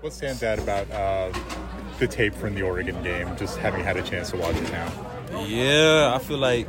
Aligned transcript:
What 0.00 0.14
stands 0.14 0.42
out 0.42 0.58
about 0.58 0.90
uh, 0.90 1.30
the 1.98 2.08
tape 2.08 2.34
from 2.34 2.54
the 2.54 2.62
Oregon 2.62 3.02
game, 3.02 3.36
just 3.36 3.58
having 3.58 3.84
had 3.84 3.98
a 3.98 4.02
chance 4.02 4.30
to 4.30 4.38
watch 4.38 4.56
it 4.56 4.72
now? 4.72 4.90
Yeah, 5.44 6.12
I 6.14 6.18
feel 6.18 6.38
like 6.38 6.66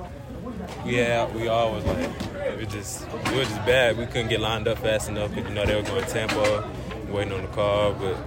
yeah, 0.86 1.32
we 1.34 1.48
always 1.48 1.84
like 1.86 2.10
it 2.36 2.58
was 2.58 2.68
just 2.68 3.12
we 3.30 3.38
were 3.38 3.44
just 3.44 3.66
bad. 3.66 3.98
We 3.98 4.06
couldn't 4.06 4.28
get 4.28 4.42
lined 4.42 4.68
up 4.68 4.80
fast 4.80 5.08
enough 5.08 5.34
because 5.34 5.48
you 5.48 5.56
know 5.56 5.66
they 5.66 5.76
were 5.76 5.82
going 5.82 6.04
tempo, 6.06 6.70
waiting 7.10 7.34
on 7.34 7.44
the 7.44 7.48
call, 7.48 7.94
but 7.94 8.18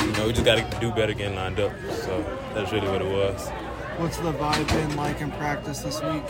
you 0.00 0.12
know 0.12 0.26
we 0.26 0.32
just 0.32 0.44
got 0.46 0.56
to 0.56 0.80
do 0.80 0.90
better 0.92 1.12
getting 1.12 1.36
lined 1.36 1.60
up. 1.60 1.72
So 1.90 2.24
that's 2.54 2.72
really 2.72 2.88
what 2.88 3.02
it 3.02 3.10
was. 3.10 3.48
What's 3.98 4.16
the 4.16 4.32
vibe 4.32 4.66
been 4.68 4.96
like 4.96 5.20
in 5.20 5.32
practice 5.32 5.80
this 5.80 6.00
week? 6.02 6.24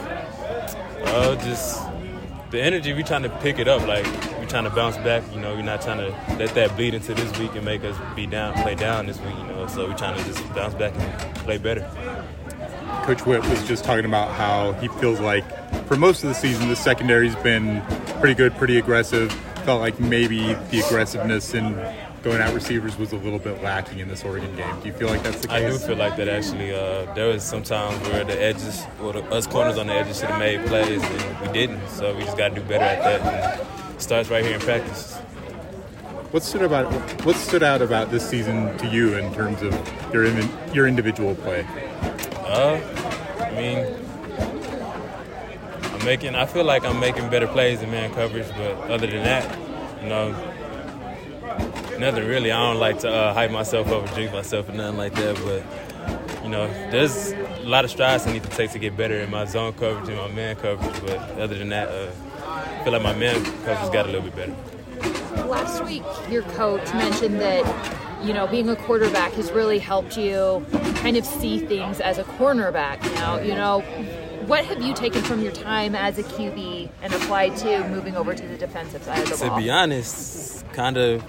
Uh, 1.05 1.37
just 1.37 1.81
the 2.55 2.63
energy. 2.63 2.93
we're 2.93 3.03
trying 3.03 3.25
to 3.25 3.29
pick 3.41 3.59
it 3.59 3.69
up. 3.69 3.87
Like 3.87 4.07
we're 4.39 4.47
trying 4.47 4.65
to 4.65 4.71
bounce 4.71 4.97
back. 4.99 5.23
You 5.35 5.41
know, 5.41 5.55
we're 5.55 5.63
not 5.63 5.83
trying 5.83 5.99
to 5.99 6.11
let 6.37 6.55
that 6.55 6.77
bleed 6.77 6.95
into 6.95 7.13
this 7.13 7.39
week 7.39 7.55
and 7.55 7.65
make 7.65 7.85
us 7.85 7.97
be 8.15 8.27
down, 8.27 8.55
play 8.55 8.75
down 8.75 9.07
this 9.07 9.21
week. 9.21 9.35
You 9.37 9.45
know, 9.45 9.67
so 9.67 9.89
we're 9.89 9.97
trying 9.97 10.17
to 10.17 10.25
just 10.25 10.55
bounce 10.55 10.75
back 10.75 10.95
and 10.95 11.37
play 11.39 11.59
better. 11.59 11.83
Coach 13.05 13.27
Whitt 13.27 13.43
was 13.49 13.67
just 13.67 13.85
talking 13.85 14.05
about 14.05 14.31
how 14.33 14.73
he 14.75 14.89
feels 14.89 15.21
like 15.21 15.45
for 15.87 15.97
most 15.97 16.23
of 16.23 16.29
the 16.29 16.35
season 16.35 16.69
the 16.69 16.77
secondary's 16.77 17.37
been 17.37 17.83
pretty 18.21 18.35
good, 18.35 18.55
pretty 18.55 18.79
aggressive. 18.79 19.33
Felt 19.65 19.81
like 19.81 19.99
maybe 19.99 20.55
the 20.71 20.83
aggressiveness 20.87 21.55
in 21.55 21.75
going 22.25 22.41
out 22.41 22.55
receivers 22.55 22.97
was 22.97 23.13
a 23.13 23.17
little 23.17 23.39
bit 23.39 23.63
lacking 23.63 23.99
in 23.99 24.09
this 24.09 24.25
Oregon 24.25 24.57
game. 24.57 24.81
Do 24.81 24.89
you 24.89 24.95
feel 24.95 25.09
like 25.09 25.23
that's 25.23 25.43
the 25.43 25.49
case? 25.49 25.57
I 25.57 25.71
do 25.71 25.79
feel 25.79 25.97
like 25.97 26.17
that 26.17 26.27
actually. 26.27 26.73
Uh, 26.73 27.13
there 27.15 27.29
was 27.29 27.45
some 27.45 27.63
times 27.63 28.01
where 28.09 28.25
the 28.25 28.41
edges, 28.41 28.83
well, 28.99 29.13
the, 29.13 29.23
us 29.25 29.47
corners 29.47 29.77
on 29.77 29.89
the 29.89 29.93
edges 29.93 30.21
should 30.21 30.31
have 30.31 30.39
made 30.39 30.65
plays 30.67 31.03
and 31.03 31.41
we 31.47 31.53
didn't. 31.53 31.87
So 31.91 32.17
we 32.17 32.25
just 32.25 32.39
got 32.39 32.49
to 32.49 32.55
do 32.55 32.63
better 32.63 32.83
at 32.83 33.21
that. 33.21 33.61
And 33.61 33.95
it 33.95 34.01
starts 34.01 34.31
right 34.31 34.43
here 34.43 34.55
in 34.55 34.61
practice. 34.61 35.17
What 36.31 36.43
stood 36.43 36.63
about 36.63 36.91
what 37.25 37.37
stood 37.37 37.63
out 37.63 37.83
about 37.83 38.11
this 38.11 38.29
season 38.29 38.77
to 38.79 38.89
you 38.89 39.17
in 39.19 39.33
terms 39.35 39.63
of 39.63 39.73
your 40.13 40.27
your 40.73 40.89
individual 40.89 41.35
play? 41.37 41.65
Uh, 42.39 42.81
I 43.39 43.51
mean, 43.53 43.87
I'm 45.93 46.05
making. 46.05 46.35
I 46.35 46.47
feel 46.47 46.65
like 46.65 46.85
I'm 46.85 46.99
making 46.99 47.31
better 47.31 47.47
plays 47.47 47.83
in 47.83 47.91
man 47.93 48.13
coverage, 48.15 48.49
but 48.57 48.91
other 48.91 49.07
than 49.07 49.23
that, 49.23 49.59
you 50.03 50.09
know, 50.09 50.35
nothing 51.99 52.27
really. 52.27 52.51
I 52.51 52.59
don't 52.59 52.81
like 52.81 53.01
to 53.01 53.11
uh, 53.11 53.35
hype 53.35 53.51
myself 53.51 53.89
up 53.89 54.05
or 54.05 54.15
drink 54.15 54.33
myself 54.33 54.69
or 54.69 54.73
nothing 54.73 54.99
like 54.99 55.15
that. 55.15 55.37
But 55.37 56.43
you 56.43 56.51
know, 56.51 56.67
there's 56.91 57.33
a 57.33 57.63
lot 57.65 57.85
of 57.85 57.91
strides 57.91 58.27
I 58.27 58.33
need 58.33 58.43
to 58.43 58.51
take 58.51 58.71
to 58.73 58.79
get 58.79 58.97
better 58.97 59.21
in 59.21 59.31
my 59.31 59.45
zone 59.45 59.73
coverage 59.75 60.09
and 60.09 60.19
my 60.19 60.29
man 60.29 60.57
coverage. 60.57 61.01
But 61.03 61.19
other 61.39 61.57
than 61.57 61.71
that, 61.71 61.89
uh, 61.89 62.11
I 62.47 62.85
feel 62.85 62.93
like 62.93 63.03
my 63.03 63.15
man 63.15 63.43
coverage 63.65 63.93
got 63.93 64.07
a 64.07 64.13
little 64.13 64.23
bit 64.23 64.37
better. 64.37 64.55
Last 65.47 65.85
week, 65.85 66.05
your 66.31 66.43
coach 66.43 66.85
mentioned 66.95 67.41
that 67.41 67.65
you 68.25 68.33
know, 68.33 68.47
being 68.47 68.69
a 68.71 68.77
quarterback 68.77 69.33
has 69.33 69.53
really 69.53 69.79
helped 69.79 70.17
you 70.17 70.65
kind 70.97 71.17
of 71.17 71.27
see 71.27 71.59
things 71.59 72.01
as 72.01 72.17
a 72.17 72.25
cornerback 72.25 73.03
now. 73.17 73.39
You 73.39 73.55
know, 73.55 73.81
what 74.47 74.65
have 74.65 74.83
you 74.83 74.95
taken 74.95 75.23
from 75.23 75.43
your 75.43 75.53
time 75.53 75.95
as 75.95 76.19
a 76.19 76.23
QB 76.23 76.89
and 77.03 77.13
applied 77.13 77.57
to 77.59 77.87
moving 77.89 78.17
over 78.17 78.35
to 78.35 78.47
the 78.47 78.57
defensive 78.57 79.03
side 79.03 79.21
of 79.21 79.31
the 79.31 79.37
to 79.37 79.47
ball? 79.47 79.59
To 79.59 79.63
be 79.63 79.71
honest, 79.71 80.65
kind 80.73 80.97
of 80.97 81.23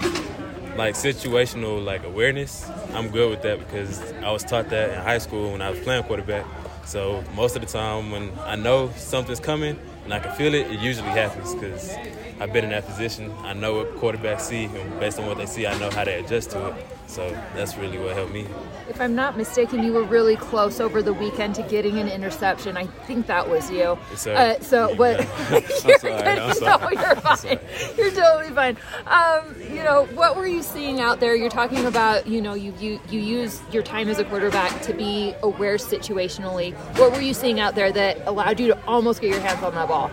like 0.75 0.95
situational 0.95 1.83
like 1.83 2.03
awareness. 2.03 2.69
I'm 2.93 3.09
good 3.09 3.29
with 3.29 3.41
that 3.43 3.59
because 3.59 3.99
I 4.23 4.31
was 4.31 4.43
taught 4.43 4.69
that 4.69 4.89
in 4.91 5.01
high 5.01 5.19
school 5.19 5.51
when 5.51 5.61
I 5.61 5.69
was 5.69 5.79
playing 5.79 6.03
quarterback. 6.03 6.45
So 6.85 7.23
most 7.33 7.55
of 7.55 7.61
the 7.61 7.67
time 7.67 8.11
when 8.11 8.31
I 8.45 8.55
know 8.55 8.91
something's 8.95 9.39
coming 9.39 9.79
and 10.06 10.14
I 10.14 10.20
can 10.20 10.34
feel 10.36 10.53
it, 10.53 10.67
it 10.72 10.80
usually 10.80 11.09
happens 11.09 11.53
because 11.53 11.94
I've 12.39 12.53
been 12.53 12.64
in 12.64 12.70
that 12.70 12.86
position. 12.86 13.34
I 13.44 13.53
know 13.53 13.75
what 13.75 13.95
quarterbacks 13.95 14.42
see, 14.42 14.66
and 14.66 15.00
based 15.00 15.20
on 15.20 15.25
what 15.25 15.38
they 15.38 15.45
see, 15.45 15.66
I 15.67 15.78
know 15.80 15.89
how 15.89 16.03
to 16.03 16.11
adjust 16.11 16.52
to 16.52 16.67
it. 16.67 16.86
So 17.08 17.30
that's 17.56 17.78
really 17.78 17.98
what 17.98 18.16
helped 18.16 18.33
me. 18.33 18.45
If 18.89 19.00
I'm 19.00 19.16
not 19.16 19.38
mistaken, 19.38 19.83
you 19.83 19.94
were 19.94 20.03
really 20.03 20.36
close 20.36 20.80
over 20.80 21.02
the 21.02 21.14
weekend 21.14 21.56
to 21.56 21.64
getting 21.64 22.00
an 22.00 22.08
interception. 22.08 22.78
I 22.78 22.88
think 22.88 23.28
that 23.28 23.48
was 23.48 23.70
you. 23.70 23.98
Yes, 24.11 24.27
uh, 24.27 24.60
so 24.61 24.95
what? 24.95 25.20
Yeah. 26.05 26.48
I'm 26.48 26.54
sorry. 26.55 26.95
No, 26.95 27.02
you're 27.02 27.15
fine. 27.15 27.60
You're 27.98 28.11
totally 28.11 28.54
fine. 28.54 28.77
Um, 29.08 29.55
you 29.60 29.83
know, 29.83 30.05
what 30.14 30.36
were 30.36 30.45
you 30.48 30.61
seeing 30.61 30.99
out 30.99 31.20
there? 31.20 31.36
You're 31.36 31.49
talking 31.49 31.86
about, 31.86 32.27
you 32.27 32.42
know, 32.42 32.54
you, 32.54 32.73
you 32.80 32.99
you 33.10 33.20
use 33.20 33.61
your 33.71 33.82
time 33.83 34.08
as 34.08 34.20
a 34.20 34.23
quarterback 34.26 34.82
to 34.83 34.94
be 34.94 35.33
aware 35.42 35.77
situationally. 35.77 36.73
What 36.98 37.11
were 37.11 37.21
you 37.21 37.33
seeing 37.33 37.60
out 37.60 37.76
there 37.76 37.92
that 37.92 38.26
allowed 38.27 38.60
you 38.60 38.67
to 38.67 38.86
almost 38.86 39.21
get 39.21 39.32
your 39.32 39.39
hands 39.39 39.64
on 39.64 39.73
that 39.76 39.88
ball? 39.95 40.11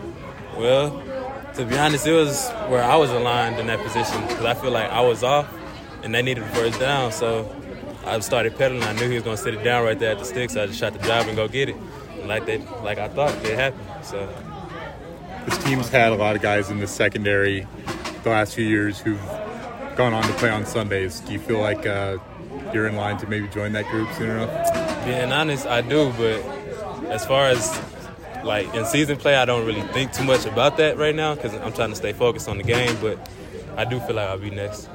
Well, 0.56 0.90
to 1.54 1.64
be 1.64 1.76
honest, 1.76 2.06
it 2.06 2.12
was 2.12 2.50
where 2.68 2.82
I 2.82 2.96
was 2.96 3.10
aligned 3.10 3.58
in 3.58 3.66
that 3.66 3.80
position 3.80 4.20
because 4.22 4.44
I 4.44 4.54
feel 4.54 4.70
like 4.70 4.90
I 4.90 5.00
was 5.00 5.22
off 5.22 5.52
and 6.02 6.14
they 6.14 6.22
needed 6.22 6.44
a 6.44 6.48
first 6.48 6.78
down. 6.78 7.12
So 7.12 7.54
I 8.04 8.18
started 8.20 8.56
pedaling. 8.56 8.84
I 8.84 8.92
knew 8.92 9.08
he 9.08 9.14
was 9.14 9.24
going 9.24 9.36
to 9.36 9.42
sit 9.42 9.54
it 9.54 9.62
down 9.64 9.84
right 9.84 9.98
there 9.98 10.12
at 10.12 10.18
the 10.18 10.24
stick, 10.24 10.50
so 10.50 10.62
I 10.62 10.66
just 10.66 10.78
shot 10.78 10.92
the 10.92 10.98
drive 11.00 11.26
and 11.26 11.36
go 11.36 11.48
get 11.48 11.68
it. 11.68 11.76
And 12.18 12.28
like 12.28 12.46
that, 12.46 12.60
like 12.84 12.98
I 12.98 13.08
thought, 13.08 13.34
it 13.44 13.58
happened. 13.58 14.04
So 14.04 14.28
this 15.46 15.58
team's 15.64 15.88
had 15.88 16.12
a 16.12 16.16
lot 16.16 16.36
of 16.36 16.42
guys 16.42 16.70
in 16.70 16.78
the 16.78 16.86
secondary 16.86 17.66
the 18.22 18.30
last 18.30 18.54
few 18.54 18.64
years 18.64 19.00
who've 19.00 19.20
gone 19.96 20.14
on 20.14 20.22
to 20.22 20.32
play 20.34 20.50
on 20.50 20.64
Sundays. 20.64 21.20
Do 21.20 21.32
you 21.32 21.38
feel 21.38 21.58
like 21.58 21.86
uh, 21.86 22.18
you're 22.72 22.86
in 22.86 22.96
line 22.96 23.18
to 23.18 23.26
maybe 23.26 23.48
join 23.48 23.72
that 23.72 23.86
group 23.86 24.12
soon 24.12 24.30
enough? 24.30 25.04
Being 25.04 25.32
honest, 25.32 25.66
I 25.66 25.80
do, 25.80 26.12
but 26.16 26.40
as 27.10 27.26
far 27.26 27.48
as 27.48 27.80
like 28.44 28.72
in 28.74 28.84
season 28.84 29.16
play, 29.16 29.36
I 29.36 29.44
don't 29.44 29.66
really 29.66 29.82
think 29.88 30.12
too 30.12 30.24
much 30.24 30.46
about 30.46 30.76
that 30.78 30.96
right 30.96 31.14
now 31.14 31.34
because 31.34 31.54
I'm 31.54 31.72
trying 31.72 31.90
to 31.90 31.96
stay 31.96 32.12
focused 32.12 32.48
on 32.48 32.58
the 32.58 32.64
game. 32.64 32.96
But 33.00 33.18
I 33.76 33.84
do 33.84 34.00
feel 34.00 34.16
like 34.16 34.28
I'll 34.28 34.38
be 34.38 34.50
next. 34.50 34.88